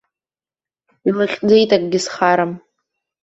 Илыхьӡеит 1.07 1.69
акгьы 1.75 1.99
зхарам. 2.03 2.51